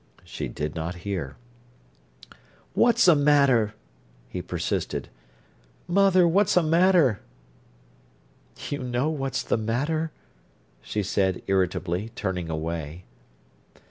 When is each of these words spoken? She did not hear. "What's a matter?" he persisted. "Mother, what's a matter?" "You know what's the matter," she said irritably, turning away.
She 0.23 0.47
did 0.47 0.73
not 0.73 0.95
hear. 1.05 1.35
"What's 2.73 3.07
a 3.07 3.13
matter?" 3.15 3.75
he 4.27 4.41
persisted. 4.41 5.09
"Mother, 5.87 6.27
what's 6.27 6.57
a 6.57 6.63
matter?" 6.63 7.19
"You 8.71 8.79
know 8.79 9.11
what's 9.11 9.43
the 9.43 9.57
matter," 9.57 10.11
she 10.81 11.03
said 11.03 11.43
irritably, 11.47 12.09
turning 12.15 12.49
away. 12.49 13.05